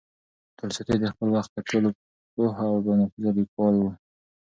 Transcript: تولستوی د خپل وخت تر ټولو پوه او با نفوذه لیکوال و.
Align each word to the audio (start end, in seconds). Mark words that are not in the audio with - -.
تولستوی 0.57 0.97
د 1.01 1.05
خپل 1.13 1.27
وخت 1.35 1.49
تر 1.55 1.61
ټولو 1.69 1.89
پوه 2.33 2.51
او 2.69 2.73
با 2.85 2.93
نفوذه 2.99 3.31
لیکوال 3.39 3.73
و. 3.79 3.85